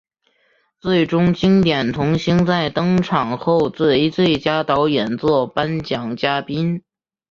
[0.79, 6.81] 最终经典童星在登场后为最佳导演作颁奖嘉宾。